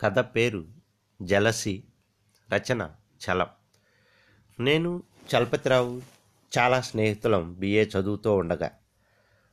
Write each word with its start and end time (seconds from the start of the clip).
కథ 0.00 0.18
పేరు 0.18 0.66
జలసి 1.22 1.84
రచన 2.54 2.90
చలం. 3.24 3.46
నేను 4.60 5.02
చలపతిరావు 5.34 6.02
చాలా 6.58 6.80
స్నేహితులం 6.80 7.54
బిఏ 7.54 7.84
చదువుతూ 7.84 8.34
ఉండగా. 8.34 8.70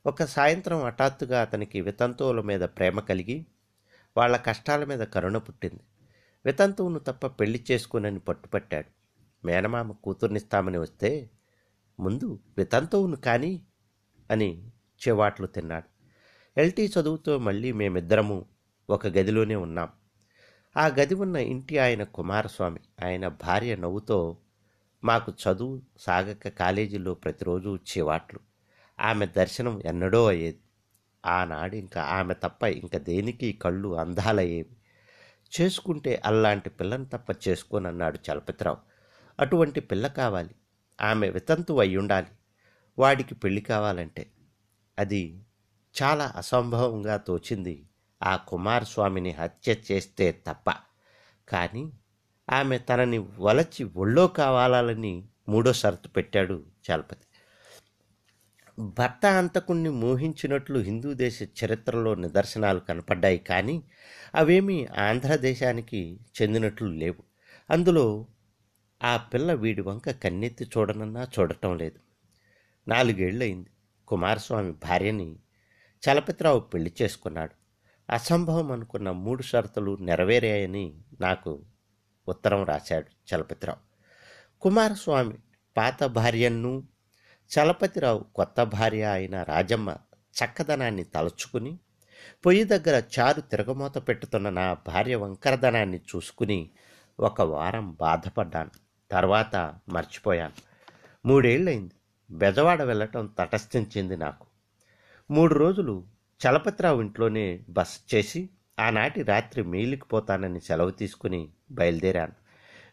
ఒక 0.05 0.23
సాయంత్రం 0.23 0.81
హఠాత్తుగా 0.81 1.41
అతనికి 1.41 1.81
వితంతువుల 1.81 2.41
మీద 2.41 2.61
ప్రేమ 2.61 2.99
కలిగి 2.99 3.45
వాళ్ళ 4.17 4.37
కష్టాల 4.37 4.83
మీద 4.83 4.99
కరుణ 4.99 5.37
పుట్టింది. 5.37 5.79
వితంతువును 6.45 6.99
తప్ప 6.99 7.27
పెళ్ళి 7.27 7.65
చేసుకునని 7.71 8.19
పట్టుపట్టాడు. 8.19 8.87
మేనమామ 9.45 9.91
కూతుర్నిస్తామని 9.91 10.77
వస్తే 10.77 11.29
ముందు 11.99 12.39
వితంతువును 12.57 13.15
కానీ 13.15 13.61
అని 14.31 14.67
చెవాట్లు 15.07 15.47
తిన్నాడు. 15.47 15.87
ఎల్టీ 16.59 16.91
చదువుతో 16.99 17.37
మళ్ళీ 17.37 17.71
మేమిద్దరము 17.71 18.45
ఒక 18.89 19.07
గదిలోనే 19.07 19.55
ఉన్నాం. 19.55 19.89
ఆ 20.77 20.87
గది 20.87 21.13
ఉన్న 21.13 21.35
ఇంటి 21.35 21.77
ఆయన 21.77 22.03
కుమారస్వామి. 22.03 22.79
ఆయన 23.05 23.27
భార్య 23.27 23.75
నవ్వుతో 23.75 24.37
మాకు 25.03 25.31
చదువు 25.31 25.81
సాగక 25.99 26.47
కాలేజీలో 26.47 27.13
ప్రతిరోజు 27.13 27.75
చివాట్లు 27.75 28.39
ఆమె 28.99 29.25
దర్శనం 29.25 29.81
ఎన్నడో 29.85 30.27
అయ్యేది. 30.27 30.59
ఆనాడు 31.25 31.75
ఇంకా 31.75 32.01
ఆమె 32.01 32.33
తప్ప 32.33 32.63
ఇంకా 32.63 32.97
దేనికి 32.97 33.53
కళ్ళు 33.53 33.95
అందాలయ్యేవి. 33.95 34.77
చేసుకుంటే 35.61 36.21
అల్లాంటి 36.25 36.69
పిల్లని 36.69 37.05
తప్ప 37.05 37.47
చేసుకోనన్నాడు 37.47 38.19
చలపతిరావు. 38.31 38.77
అటువంటి 39.39 39.79
పిల్ల 39.79 40.07
కావాలి. 40.07 40.55
ఆమె 41.01 41.29
వితంతు 41.29 41.73
అయి 41.73 41.97
ఉండాలి 41.97 42.27
వాడికి 42.99 43.35
పెళ్ళి 43.35 43.61
కావాలంటే. 43.61 44.27
అది 44.99 45.41
చాలా 46.03 46.33
అసంభవంగా 46.35 47.17
తోచింది 47.17 47.85
ఆ 48.23 48.35
కుమారస్వామిని 48.35 49.31
హత్య 49.31 49.75
చేస్తే 49.91 50.43
తప్ప. 50.47 50.73
కానీ 51.49 51.91
ఆమె 52.49 52.77
తనని 52.77 53.17
వలచి 53.17 53.83
ఒళ్ళో 53.83 54.27
కావాలని 54.27 55.27
మూడో 55.49 55.73
షరతు 55.73 56.07
పెట్టాడు 56.07 56.65
చలపతి. 56.91 57.27
భర్త 58.79 59.25
అంతకుణ్ణి 59.25 59.89
మోహించినట్లు 59.89 60.79
హిందూ 60.79 61.13
దేశ 61.13 61.43
చరిత్రలో 61.43 62.15
నిదర్శనాలు 62.15 62.79
కనపడ్డాయి 62.79 63.37
కానీ 63.37 63.83
అవేమీ 64.35 64.85
ఆంధ్రదేశానికి 64.85 66.19
చెందినట్లు 66.41 66.87
లేవు. 66.87 67.23
అందులో 67.69 68.25
ఆ 69.03 69.17
పిల్ల 69.17 69.53
వీడి 69.53 69.81
వంక 69.81 70.09
కన్నెత్తి 70.09 70.65
చూడనన్నా 70.65 71.27
చూడటం 71.39 71.77
లేదు. 71.77 71.99
నాలుగేళ్ళయింది 72.87 73.69
కుమారస్వామి 74.07 74.71
భార్యని 74.71 75.35
చలపతిరావు 76.03 76.59
పెళ్ళి 76.59 76.93
చేసుకున్నాడు. 77.01 77.62
అసంభవం 78.13 78.71
అనుకున్న 78.71 79.11
మూడు 79.11 79.41
షరతులు 79.41 79.97
నెరవేరాయని 80.01 80.93
నాకు 81.21 81.61
ఉత్తరం 82.27 82.63
రాశాడు 82.63 83.35
చలపతిరావు. 83.35 83.79
కుమారస్వామి 84.61 85.33
పాత 85.77 86.03
భార్యను 86.03 86.83
చలపతిరావు 87.57 88.25
కొత్త 88.35 88.63
భార్య 88.63 89.03
అయిన 89.03 89.43
రాజమ్మ 89.43 89.95
చక్కదనాన్ని 90.15 91.03
తలుచుకుని 91.03 91.79
పొయ్యి 92.45 92.63
దగ్గర 92.63 93.03
చారు 93.19 93.41
తిరగమూత 93.41 94.07
పెట్టుతున్న 94.07 94.49
నా 94.49 94.77
భార్య 94.87 95.15
వంకరదనాన్ని 95.15 95.97
చూసుకుని 95.97 96.69
ఒక 97.19 97.41
వారం 97.41 97.91
బాధపడ్డాను. 97.91 98.71
తర్వాత 99.11 99.75
మర్చిపోయాను. 99.89 100.53
మూడేళ్ళైంది 101.27 101.93
బెజవాడ 102.31 102.81
వెళ్ళటం 102.81 103.27
తటస్థించింది 103.39 104.17
నాకు. 104.17 104.45
మూడు 105.31 105.53
రోజులు 105.53 106.12
చలపతిరావు 106.41 107.01
ఇంట్లోనే 107.01 107.63
బస 107.69 107.99
చేసి 108.15 108.49
ఆనాటి 108.79 109.23
రాత్రి 109.23 109.63
మేలుకి 109.63 110.05
పోతానని 110.05 110.61
సెలవు 110.61 110.89
తీసుకుని 110.89 111.49
బయలుదేరాను. 111.71 112.33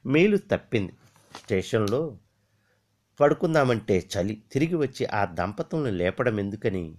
మేలు 0.08 0.36
తప్పింది. 0.36 0.92
స్టేషన్లో 1.36 2.18
పడుకుందామంటే 3.20 4.08
చలి. 4.14 4.42
తిరిగి 4.52 4.74
వచ్చి 4.74 5.06
ఆ 5.06 5.24
దంపతులను 5.24 5.96
లేపడం 5.96 6.40
ఎందుకని? 6.40 6.95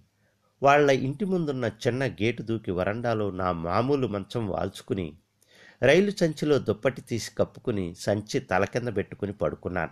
వాళ్ళ 0.63 0.91
ఇంటి 0.91 1.25
ముందున్న 1.25 1.72
చిన్న 1.88 2.06
గేటు 2.06 2.44
దూకి 2.44 2.72
వరండాలో 2.72 3.31
నా 3.31 3.52
మామూలు 3.52 4.08
మంచం 4.08 4.47
వాల్చుకుని 4.47 5.13
రైలు 5.84 6.12
సంచిలో 6.12 6.59
దుప్పటి 6.59 7.02
తీసి 7.02 7.31
కప్పుకుని 7.38 7.96
సంచి 7.96 8.40
తల 8.40 8.66
కింద 8.66 8.88
పెట్టుకుని 8.88 9.34
పడుకున్నాను. 9.34 9.91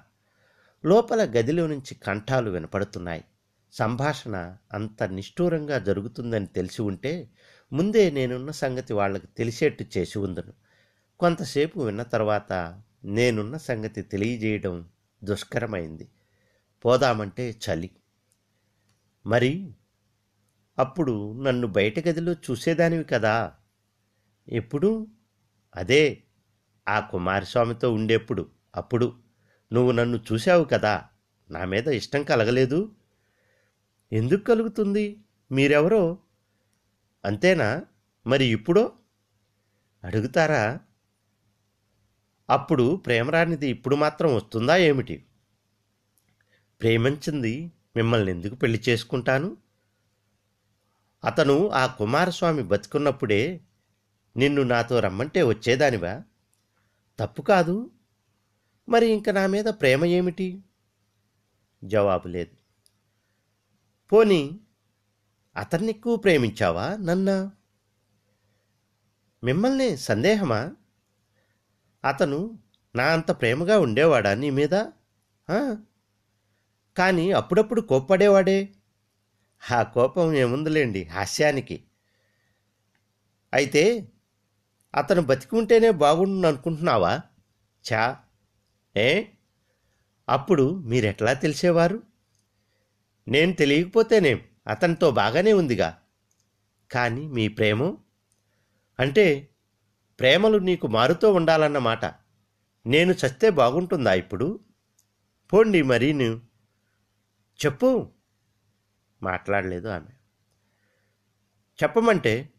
లోపల 0.88 1.24
గదిలో 1.24 1.68
నుంచి 1.68 1.96
కంఠాలు 1.96 2.52
వినపడుతున్నాయి. 2.52 3.24
సంభాషణ 3.72 4.58
అంత 4.74 5.04
నిష్ఠూరంగా 5.04 5.80
జరుగుతుందని 5.80 6.48
తెలిసి 6.48 6.82
ఉంటే 6.82 7.30
ముందే 7.74 8.10
నేనున్న 8.10 8.52
సంగతి 8.52 8.94
వాళ్ళకి 8.94 9.28
తెలిసేట్టు 9.28 9.86
చేసి 9.98 10.20
ఉందను. 10.20 10.54
కొంతసేపు 11.20 11.80
విన్న 11.80 12.04
తర్వాత 12.04 12.82
నేనున్న 13.06 13.58
సంగతి 13.58 14.02
తెలియజేయడం 14.02 14.90
దుష్కరమైంది. 15.24 16.10
పోదామంటే 16.86 17.50
చలి. 17.50 17.90
మరి? 19.26 19.72
అప్పుడు 20.80 21.42
నన్ను 21.42 21.68
బయట 21.68 22.08
గదిలో 22.08 22.34
చూసేదానివి 22.34 23.04
కదా? 23.04 23.54
ఎప్పుడు? 24.50 25.08
అదే 25.76 26.24
ఆ 26.90 27.00
కుమారస్వామితో 27.00 27.94
ఉండేప్పుడు 27.94 28.50
అప్పుడు. 28.76 29.14
నువ్వు 29.74 29.92
నన్ను 29.92 30.20
చూశావు 30.34 30.64
కదా? 30.64 31.04
నా 31.52 31.66
మీద 31.66 31.88
ఇష్టం 31.88 32.24
కలగలేదు? 32.24 32.96
ఎందుకు 34.14 34.44
కలుగుతుంది? 34.44 35.24
మీరెవరో? 35.52 36.18
అంతేనా? 37.26 37.86
మరి 38.28 38.46
ఇప్పుడో? 38.46 38.92
అడుగుతారా? 40.04 40.80
అప్పుడు 42.50 42.96
ప్రేమరానిది 42.96 43.70
ఇప్పుడు 43.70 43.96
మాత్రం 43.96 44.36
వస్తుందా 44.36 44.78
ఏమిటి? 44.78 45.26
ప్రేమించింది 46.82 47.72
మిమ్మల్ని 47.96 48.32
ఎందుకు 48.32 48.56
పెళ్ళి 48.56 48.84
చేసుకుంటాను? 48.90 49.58
అతను 51.26 51.70
ఆ 51.70 51.86
కుమారస్వామి 51.86 52.64
బతుకున్నప్పుడే 52.64 53.62
నిన్ను 54.38 54.64
నాతో 54.64 55.00
రమ్మంటే 55.00 55.44
వచ్చేదానివా? 55.44 56.24
తప్పు 57.20 57.42
కాదు. 57.42 57.92
మరి 58.90 59.08
ఇంక 59.08 59.30
నా 59.30 59.48
మీద 59.48 59.66
ప్రేమ 59.66 60.06
ఏమిటి? 60.06 60.64
జవాబు 61.84 62.28
లేదు. 62.28 62.59
పోనీ 64.12 64.60
అతన్ని 65.58 65.90
ఎక్కువ 65.90 66.16
ప్రేమించావా 66.16 66.98
నన్నా? 66.98 67.52
మిమ్మల్ని 69.44 69.98
సందేహమా? 69.98 70.72
అతను 72.06 72.60
నా 72.96 73.06
అంత 73.14 73.32
ప్రేమగా 73.32 73.80
ఉండేవాడా 73.80 74.34
నీ 74.34 74.50
మీద? 74.50 74.76
కానీ 76.98 77.32
అప్పుడప్పుడు 77.32 77.82
కోప్పడేవాడే? 77.82 78.74
ఆ 79.72 79.84
కోపం 79.84 80.34
ఏముందిలేండి 80.34 81.04
హాస్యానికి. 81.04 81.84
అయితే 83.54 84.12
అతను 84.96 85.22
బతికి 85.22 85.56
ఉంటేనే 85.56 85.92
బాగుండు 85.92 86.48
అనుకుంటున్నావా 86.48 87.22
చా 87.94 88.18
ఏ? 88.98 89.26
అప్పుడు 90.30 90.76
మీరెట్లా 90.76 91.34
తెలిసేవారు? 91.34 92.09
నేను 93.28 93.54
తెలియకపోతేనేం 93.54 94.42
అతనితో 94.68 95.12
బాగానే 95.12 95.54
ఉందిగా. 95.54 95.98
కానీ 96.92 97.28
మీ 97.28 97.48
ప్రేమ? 97.48 97.98
అంటే 99.00 99.50
ప్రేమలు 100.20 100.58
నీకు 100.58 100.88
మారుతూ 100.88 101.34
ఉండాలన్నమాట 101.34 102.06
నేను 102.86 103.12
చస్తే 103.12 103.50
బాగుంటుందా 103.50 104.14
ఇప్పుడు? 104.14 104.60
పోండి 105.54 105.82
మరీను 105.82 106.42
చెప్పు. 107.66 108.12
మాట్లాడలేదు 109.24 109.88
ఆమె. 109.88 110.12
చెప్పమంటే 111.84 112.54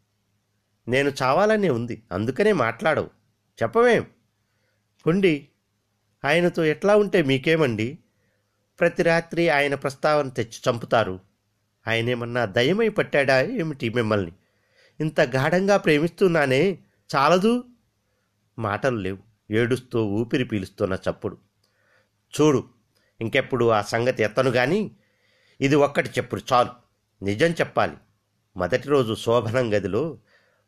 నేను 0.88 1.12
చావాలనే 1.22 1.70
ఉంది. 1.70 2.02
అందుకనే 2.12 2.52
మాట్లాడవు. 2.52 3.10
చెప్పవేం 3.62 4.06
పొండి 5.06 5.48
ఆయనతో 6.24 6.64
ఎట్లా 6.64 6.96
ఉంటే 6.96 7.22
మీకేమండి? 7.22 7.98
ప్రతి 8.80 9.02
రాత్రి 9.02 9.48
ఆయన 9.48 9.74
ప్రస్తావన 9.74 10.28
తెచ్చి 10.28 10.70
చంపుతారు. 10.70 11.20
ఆయనేమన్నా 11.88 12.44
దయమై 12.44 12.88
పట్టాడా 12.88 13.42
ఏమిటి 13.42 13.90
మిమ్మల్ని? 13.90 14.32
ఇంత 15.00 15.20
గాఢంగా 15.20 15.76
ప్రేమిస్తున్నానే 15.76 16.78
చాలదు? 17.16 17.64
మాటలు 18.58 18.96
లేవు. 18.96 19.18
ఏడుస్తూ 19.50 20.06
ఊపిరి 20.06 20.44
పీలుస్తున్న 20.44 20.98
చప్పుడు. 21.10 21.38
చూడు 22.40 22.64
ఇంకెప్పుడు 23.20 23.68
ఆ 23.68 23.82
సంగతి 23.82 24.22
ఎత్తను 24.22 24.50
గాని 24.50 24.90
ఇది 25.60 25.74
ఒక్కటి 25.74 26.08
చెప్పుడు 26.08 26.42
చాలు. 26.52 26.70
నిజం 27.24 27.46
చెప్పాలి. 27.46 27.96
మొదటి 28.56 28.88
రోజు 28.88 29.14
శోభనం 29.14 29.74
గదిలో 29.74 30.18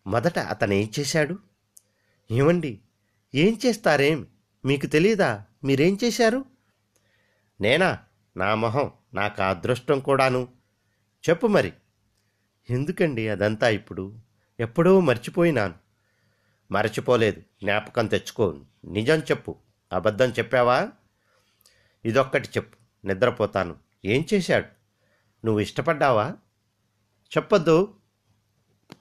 మొదట 0.06 0.38
అతను 0.38 0.74
ఏం 0.74 0.90
చేశాడు? 1.00 1.38
ఏమండి? 2.30 2.80
ఏం 3.34 3.58
చేస్తారేం? 3.66 4.26
మీకు 4.64 4.86
తెలియదా 4.86 5.44
మీరేం 5.64 5.98
చేశారు? 6.04 6.51
నేనా? 7.62 7.98
నా 8.36 8.54
మొహం 8.54 8.92
నాకు 9.14 9.42
అదృష్టం 9.42 10.00
కూడాను. 10.00 10.48
చెప్పు 11.28 11.46
మరి. 11.46 11.72
ఎందుకండి 12.70 13.28
అదంతా 13.28 13.68
ఇప్పుడు? 13.68 14.18
ఎప్పుడో 14.60 15.00
మర్చిపోయినాను. 15.00 15.74
మరచిపోలేదు. 16.72 17.40
జ్ఞాపకం 17.40 18.06
తెచ్చుకో. 18.06 18.60
నిజం 18.84 19.18
చెప్పు. 19.18 19.56
అబద్ధం 19.92 20.28
చెప్పావా? 20.28 20.88
ఇదొక్కటి 22.04 22.48
చెప్పు. 22.48 23.06
నిద్రపోతాను. 23.06 23.76
ఏం 24.04 24.26
చేశాడు? 24.34 24.66
నువ్వు 25.46 25.60
ఇష్టపడ్డావా? 25.60 26.28
చెప్పొద్దు. 27.36 27.94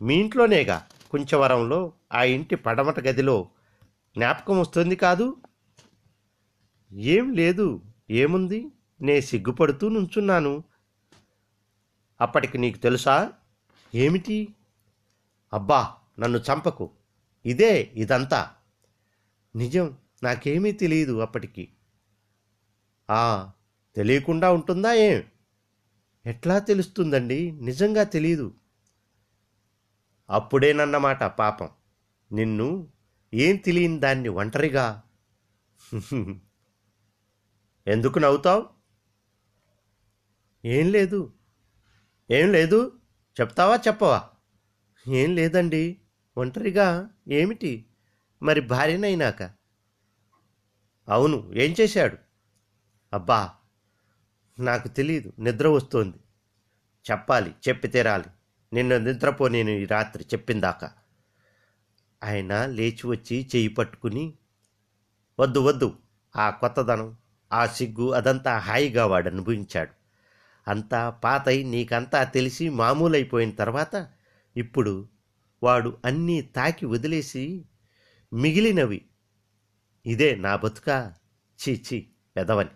మీ 0.01 0.15
ఇంట్లోనేగా. 0.15 0.87
కుంచవరంలో 1.11 1.93
ఆ 2.13 2.23
ఇంటి 2.23 2.55
పడమట 2.55 2.99
గదిలో. 2.99 3.49
జ్ఞాపకం 4.17 4.59
వస్తుంది 4.59 4.95
కాదు? 4.95 5.37
ఏం 6.93 7.33
లేదు. 7.33 7.81
ఏముంది? 8.11 8.67
నే 9.01 9.21
సిగ్గుపడుతూ 9.21 9.89
నుంచున్నాను. 9.89 10.63
అప్పటికి 12.21 12.57
నీకు 12.57 12.77
తెలుసా? 12.77 13.33
ఏమిటి? 13.95 14.55
అబ్బా 15.53 15.95
నన్ను 16.19 16.37
చంపకు. 16.37 16.89
ఇదే 17.45 17.91
ఇదంతా. 17.95 18.51
నిజం 19.55 19.97
నాకేమీ 20.23 20.71
తెలియదు 20.71 21.19
అప్పటికి. 21.19 21.69
ఆ 23.09 23.51
తెలియకుండా 23.95 24.51
ఉంటుందా 24.51 24.93
ఏం? 24.93 25.23
ఎట్లా 26.25 26.59
తెలుస్తుందండి? 26.59 27.51
నిజంగా 27.51 28.03
తెలియదు 28.03 28.53
అప్పుడేనన్నమాట 30.29 31.23
పాపం. 31.23 31.69
నిన్ను 32.31 32.87
ఏం 33.33 33.55
తెలియని 33.55 33.99
దాన్ని 33.99 34.29
ఒంటరిగా? 34.29 35.03
ఎందుకు 37.88 38.19
నవ్వుతావు? 38.19 38.66
ఏం 40.66 40.92
లేదు. 40.92 41.33
ఏం 42.31 42.51
లేదు? 42.51 43.00
చెప్తావా 43.42 43.80
చెప్పవా? 43.88 44.30
ఏం 45.07 45.36
లేదండి. 45.36 46.01
ఒంటరిగా 46.38 47.10
ఏమిటి? 47.28 47.89
మరి 48.44 48.62
భార్యనైనాక? 48.62 49.44
అవును 51.10 51.51
ఏం 51.56 51.75
చేశాడు? 51.81 52.18
అబ్బా 53.13 53.56
నాకు 54.60 54.88
తెలియదు 54.88 55.33
నిద్ర 55.39 55.68
వస్తోంది. 55.68 56.18
చెప్పాలి 57.12 57.56
చెప్పి 57.69 57.88
తీరాలి. 57.88 58.25
నిన్ను 58.74 58.98
నిద్రపో 58.98 59.48
నేను 59.48 59.69
ఈ 59.69 59.86
రాత్రి 59.86 60.24
చెప్పిందాక. 60.24 60.86
ఆయన 62.24 62.66
లేచి 62.66 63.07
వచ్చి 63.07 63.50
చెయ్యి 63.56 63.68
పట్టుకుని 63.68 64.38
వద్దు 65.39 65.60
వద్దు 65.60 65.98
ఆ 66.36 66.50
కొత్తదనం. 66.50 67.18
ఆ 67.53 67.65
సిగ్గు 67.65 68.12
అదంతా 68.12 68.57
హాయిగా 68.57 69.06
వాడు 69.06 69.30
అనుభవించాడు. 69.30 69.92
అంతా 70.68 71.09
పాతై 71.09 71.63
నీకంతా 71.63 72.24
తెలిసి 72.24 72.69
మామూలైపోయిన 72.69 73.51
తర్వాత 73.51 74.09
ఇప్పుడు 74.57 75.07
వాడు 75.63 75.98
అన్నీ 76.06 76.42
తాకి 76.42 76.86
వదిలేసి 76.86 77.65
మిగిలినవి 78.33 79.06
ఇదే 80.06 80.36
నా 80.36 80.56
బతుక 80.56 81.13
చీ 81.59 82.07
పెదవని 82.36 82.69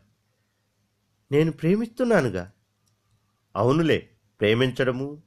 నేను 1.31 1.51
ప్రేమిస్తున్నానుగా. 1.51 2.51
అవునులే 3.56 4.10
ప్రేమించడము 4.39 5.24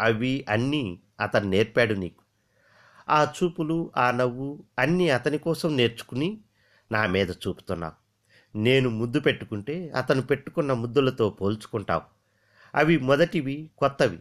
అవి 0.00 0.44
అన్నీ 0.48 1.02
అతను 1.20 1.48
నేర్పాడు 1.48 1.94
నీకు. 1.94 2.22
ఆ 3.08 3.32
చూపులు 3.36 3.92
ఆ 3.96 4.10
నవ్వు 4.10 4.64
అన్నీ 4.78 5.08
అతని 5.08 5.38
కోసం 5.38 5.76
నేర్చుకుని 5.76 6.40
నా 6.92 7.06
మీద 7.06 7.30
చూపుతున్నావు. 7.30 8.05
నేను 8.56 8.90
ముద్దు 8.90 9.20
పెట్టుకుంటే 9.20 9.90
అతను 9.94 10.22
పెట్టుకున్న 10.22 10.72
ముద్దులతో 10.72 11.30
పోల్చుకుంటావు. 11.30 12.04
అవి 12.74 12.98
మొదటివి 12.98 13.70
కొత్తవి. 13.76 14.18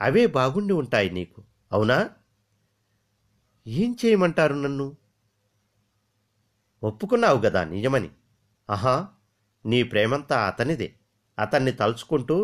అవే 0.00 0.26
బాగుండి 0.26 0.72
ఉంటాయి 0.72 1.10
నీకు. 1.10 1.40
అవునా? 1.72 1.98
ఏం 3.66 3.96
చేయమంటారు 4.04 4.54
నన్ను? 4.54 4.86
ఒప్పుకున్నావు 6.82 7.38
కదా 7.38 7.64
నిజమని. 7.64 8.10
ఆహా 8.68 8.94
నీ 9.64 9.82
ప్రేమంతా 9.82 10.46
అతనిదే. 10.46 10.88
అతన్ని 11.38 11.72
తలుచుకుంటూ 11.72 12.36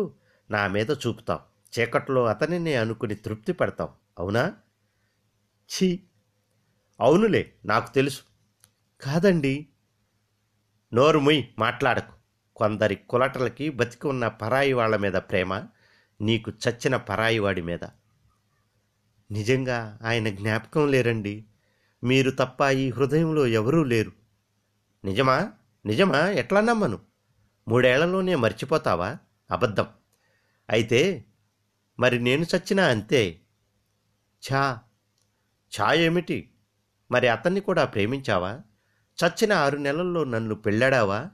నా 0.49 0.67
మీద 0.67 0.91
చూపుతావు 0.91 1.43
చీకట్లో 1.73 2.25
అతనినే 2.25 2.75
అనుకుని 2.75 3.15
తృప్తి 3.15 3.51
పడతావు 3.53 3.89
అవునా? 4.17 4.43
ఛీ! 5.69 5.87
అవునులే 6.99 7.53
నాకు 7.65 7.93
తెలుసు. 7.93 8.21
కాదండి 9.01 9.53
నోరు 10.93 11.19
ముయ్ 11.19 11.43
మాట్లాడకు. 11.59 12.13
కొందరి 12.55 12.95
కులటలకి 12.95 13.69
బతికి 13.69 14.07
ఉన్న 14.07 14.27
పరాయి 14.27 14.73
వాళ్ళ 14.73 14.95
మీద 14.95 15.13
ప్రేమ 15.13 15.63
నీకు 16.21 16.51
చచ్చిన 16.51 16.95
పరాయి 16.97 17.39
వాడి 17.39 17.61
మీద. 17.61 17.83
నిజంగా 19.31 19.99
ఆయన 20.03 20.29
జ్ఞాపకం 20.29 20.91
లేరండి. 20.91 21.45
మీరు 22.03 22.31
తప్ప 22.31 22.69
ఈ 22.69 22.89
హృదయంలో 22.89 23.47
ఎవరూ 23.47 23.83
లేరు. 23.83 24.11
నిజమా? 25.05 25.51
నిజమా? 25.85 26.29
ఎట్లా 26.29 26.61
నమ్మను? 26.61 26.99
మూడేళ్ళలోనే 27.67 28.35
మర్చిపోతావా? 28.35 29.17
అబద్ధం. 29.51 29.87
అయితే 30.69 31.25
మరి 31.99 32.19
నేను 32.19 32.41
చచ్చినా 32.41 32.85
అంతే. 32.85 33.41
ఛా! 34.53 34.79
ఛా 35.81 35.93
ఏమిటి? 35.93 36.53
మరి 37.11 37.27
అతన్ని 37.27 37.59
కూడా 37.59 37.85
ప్రేమించావా? 37.85 38.61
చచ్చిన 39.25 39.53
ఆరు 39.53 39.77
నెలల్లో 39.77 40.23
నన్ను 40.23 40.55
పెళ్ళాడావా? 40.55 41.29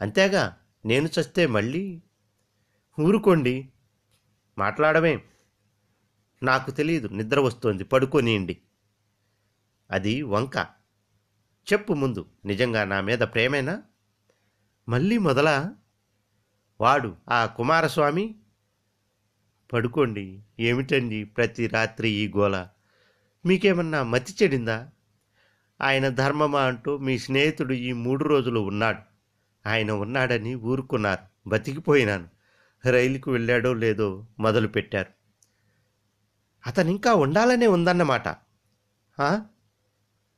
అంతేగా 0.00 0.56
నేను 0.84 1.08
చస్తే 1.20 1.46
మళ్ళీ? 1.46 2.02
ఊరుకోండి 3.00 3.68
మాట్లాడమే. 4.58 5.22
నాకు 6.42 6.70
తెలియదు 6.70 7.08
నిద్ర 7.08 7.40
వస్తోంది 7.40 7.84
పడుకోనియండి. 7.84 8.58
అది 9.90 10.22
వంక. 10.22 10.66
చెప్పు 11.72 11.92
ముందు 11.92 12.26
నిజంగా 12.44 12.84
నా 12.84 13.00
మీద 13.00 13.18
ప్రేమేనా? 13.18 13.82
మళ్ళీ 14.88 15.18
మొదలా? 15.18 15.74
వాడు 16.80 17.16
ఆ 17.30 17.46
కుమారస్వామి? 17.46 18.34
పడుకోండి 19.72 20.42
ఏమిటండి 20.60 21.24
ప్రతి 21.24 21.66
రాత్రి 21.66 22.10
ఈ 22.10 22.28
గోల? 22.28 22.68
మీకేమన్నా 23.46 24.02
మతి 24.02 24.34
చెడిందా? 24.42 24.90
ఆయన 25.80 26.08
ధర్మమా 26.08 26.62
అంటూ 26.62 26.98
మీ 26.98 27.18
స్నేహితుడు 27.18 27.72
ఈ 27.72 27.92
మూడు 27.92 28.24
రోజులు 28.24 28.60
ఉన్నాడు. 28.60 28.98
ఆయన 29.68 29.90
ఉన్నాడని 29.90 30.54
ఊరుకున్నారు. 30.54 31.48
బతికిపోయినాను. 31.48 32.28
రైలుకు 32.90 33.30
వెళ్ళాడో 33.30 33.72
లేదో 33.74 34.26
మొదలు 34.40 34.68
పెట్టారు 34.68 35.12
అతను 36.66 36.90
ఇంకా 36.90 37.14
ఉండాలనే 37.14 37.66
ఉందన్నమాట. 37.66 38.28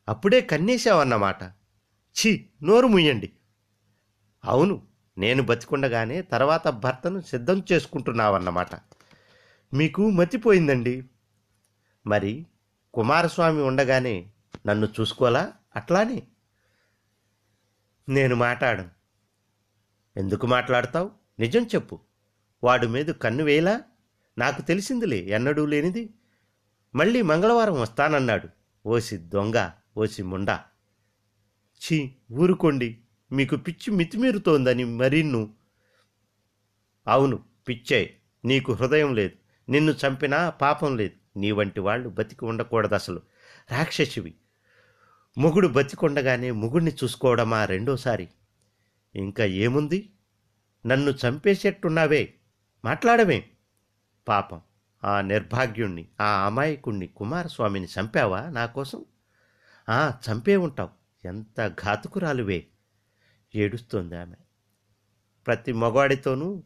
అప్పుడే 0.09 0.41
కన్నేశావన్నమాట. 0.41 1.45
ఛీ 2.17 2.47
నోరు 2.63 2.87
ముయ్యండి 2.87 3.33
అవును 4.45 4.83
నేను 5.19 5.43
బతికుండగానే 5.43 6.23
తర్వాత 6.23 6.69
భర్తను 6.69 7.21
సిద్ధం 7.21 7.63
చేసుకుంటున్నావన్నమాట. 7.73 8.69
మీకు 9.75 10.11
మతిపోయిందండి. 10.11 11.05
మరి 12.07 12.47
కుమారస్వామి 12.95 13.63
ఉండగానే 13.63 14.31
నన్ను 14.67 14.89
చూసుకోలా 15.01 15.53
అట్లానే. 15.77 16.27
నేను 18.09 18.37
మాట్లాడను. 18.37 18.91
ఎందుకు 20.17 20.47
మాట్లాడతావు? 20.47 21.11
నిజం 21.39 21.65
చెప్పు. 21.65 22.01
వాడు 22.65 22.87
మీద 22.87 23.07
కన్ను 23.07 23.45
వేయలా? 23.45 23.81
నాకు 24.39 24.63
తెలిసిందిలే 24.63 25.17
ఎన్నడూ 25.17 25.67
లేనిది. 25.67 26.15
మళ్ళీ 26.95 27.23
మంగళవారం 27.23 27.81
వస్తానన్నాడు. 27.81 28.49
ఓసి 28.87 29.17
దొంగ 29.17 29.71
ఓసి 29.97 30.23
ముండా. 30.23 30.65
ఛీ 31.77 32.15
ఊరుకోండి. 32.33 32.99
మీకు 33.33 33.57
పిచ్చి 33.57 33.95
మితిమీరుతోందని 33.95 34.85
మరిన్ను. 34.85 35.55
అవును 37.09 37.45
పిచ్చే. 37.69 38.17
నీకు 38.45 38.73
హృదయం 38.73 39.15
లేదు. 39.15 39.37
నిన్ను 39.71 39.93
చంపినా 39.93 40.51
పాపం 40.51 40.97
లేదు. 40.97 41.39
నీ 41.39 41.51
వంటి 41.51 41.81
వాళ్ళు 41.81 42.09
బతికి 42.09 42.45
ఉండకూడదు 42.45 42.95
అసలు 42.95 43.23
రాక్షసివి. 43.71 44.35
మొగుడు 45.39 45.69
బతికొండగానే 45.69 46.51
మొగుడిని 46.51 46.91
చూసుకోవడమా 46.91 47.65
రెండోసారి? 47.65 48.29
ఇంకా 49.15 49.45
ఏముంది? 49.45 50.13
నన్ను 50.87 51.11
చంపేసేట్టున్నావే. 51.11 52.35
మాట్లాడమే. 52.85 53.45
పాపం. 54.29 54.61
ఆ 55.05 55.21
నిర్భాగ్యుణ్ణి 55.21 56.09
ఆ 56.21 56.47
అమాయకుణ్ణి 56.47 57.07
కుమారస్వామిని 57.07 57.87
చంపావా 57.87 58.49
నా 58.49 58.67
కోసం? 58.67 59.05
ఆ 59.89 60.15
చంపే 60.31 60.57
ఉంటావు. 60.57 60.91
ఎంత 61.27 61.69
ఘాతుకురాలువే. 61.69 62.67
ఏడుస్తోంది 63.55 64.17
ఆమె. 64.17 64.37
ప్రతి 65.47 65.73
మగవాడితోనూ 65.73 66.63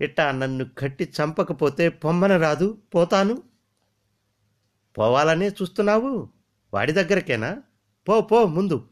ఇట్టా 0.00 0.32
నన్ను 0.32 0.66
కట్టి 0.78 1.12
చంపకపోతే 1.22 1.88
పొమ్మన 1.88 2.36
రాదు 2.36 2.78
పోతాను. 2.94 3.42
పోవాలనే 4.98 5.48
చూస్తున్నావు? 5.48 6.28
వాడి 6.74 6.92
దగ్గరకేనా? 6.92 7.62
పో 8.08 8.20
పో 8.20 8.46
ముందు. 8.46 8.88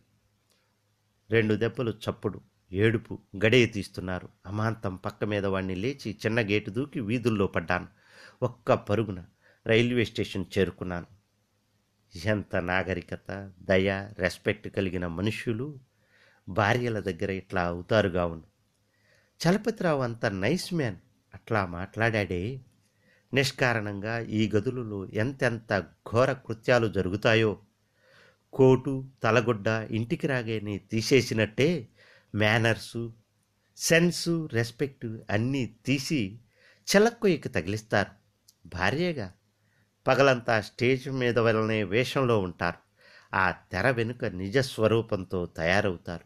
రెండు 1.31 1.55
దెబ్బలు 1.55 1.91
చప్పుడు 1.91 2.41
ఏడుపు 2.73 3.19
గడియ 3.45 3.67
తీస్తున్నారు. 3.67 4.29
అమాంతం 4.47 4.97
పక్క 4.97 5.25
మీద 5.25 5.47
వాణ్ణి 5.47 5.75
లేచి 5.75 6.19
చిన్న 6.27 6.41
గేటు 6.41 6.71
దూకి 6.71 7.01
వీధుల్లో 7.01 7.47
పడ్డాను. 7.47 7.87
ఒక్క 8.43 8.73
పరుగున 8.73 9.25
రైల్వే 9.67 10.05
స్టేషన్ 10.05 10.45
చేరుకున్నాను. 10.59 11.07
ఎంత 12.25 12.57
నాగరికత 12.57 13.53
దయ 13.61 14.09
రెస్పెక్ట్ 14.19 14.69
కలిగిన 14.69 15.07
మనుష్యులు 15.07 15.79
భార్యల 16.49 17.01
దగ్గర 17.01 17.31
ఇట్లా 17.31 17.63
అవుతారుగా 17.63 18.15
గావును 18.15 18.43
చలపతిరావు 19.41 20.03
అంత 20.03 20.27
నైస్ 20.27 20.75
మ్యాన్ 20.75 20.97
అట్లా 21.35 21.67
మాట్లాడాడే. 21.67 22.61
నిష్కారణంగా 23.35 24.19
ఈ 24.19 24.51
గదులలో 24.55 25.07
ఎంతెంత 25.07 25.79
ఘోర 25.81 26.33
కృత్యాలు 26.33 26.89
జరుగుతాయో 26.89 27.59
కోటు 28.55 29.05
తలగుడ్డ 29.23 29.69
ఇంటికి 29.69 30.27
రాగానే 30.27 30.79
తీసేసినట్టే 30.79 31.89
మేనర్సు 32.35 33.13
సెన్సు 33.77 34.49
రెస్పెక్ట్ 34.53 35.07
అన్నీ 35.31 35.77
తీసి 35.87 36.41
చెలక్కొయ్యకి 36.89 37.49
తగిలిస్తారు. 37.49 38.11
భార్యగా 38.69 39.33
పగలంతా 40.07 40.61
స్టేజ్ 40.61 41.09
మీద 41.09 41.39
వలనే 41.39 41.85
వేషంలో 41.85 42.39
ఉంటారు. 42.39 42.81
ఆ 43.37 43.51
తెర 43.51 43.91
వెనుక 43.91 44.25
నిజ 44.25 44.59
స్వరూపంతో 44.59 45.47
తయారవుతారు. 45.47 46.25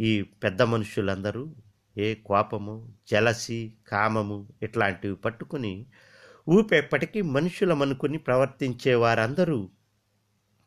ఈ 0.00 0.22
పెద్ద 0.22 0.62
మనుషులందరూ 0.62 1.54
ఏ 1.98 2.14
కోపము 2.14 2.92
జలసి 3.10 3.74
కామము 3.88 4.48
ఇట్లాంటివి 4.62 5.14
పట్టుకుని 5.14 5.86
ఊపెప్పటికీ 6.48 7.22
మనుషులమనుకుని 7.22 8.18
ప్రవర్తించే 8.18 8.94
వారందరూ 8.94 9.70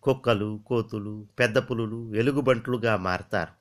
కుక్కలు 0.06 0.50
కోతులు 0.66 1.14
పెద్ద 1.40 1.58
పులులు 1.58 2.00
ఎలుగుబంట్లుగా 2.16 2.98
మారతారు. 2.98 3.54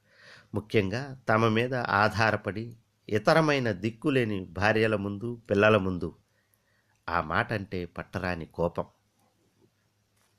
ముఖ్యంగా 0.55 1.03
తమ 1.29 1.49
మీద 1.49 1.75
ఆధారపడి 1.75 2.65
ఇతరమైన 3.09 3.73
దిక్కులేని 3.73 4.39
భార్యల 4.45 4.97
ముందు 4.97 5.41
పిల్లల 5.51 5.77
ముందు. 5.77 6.11
ఆ 7.09 7.21
మాట 7.21 7.53
అంటే 7.53 7.85
పట్టరాని 7.85 8.47
కోపం. 8.47 8.85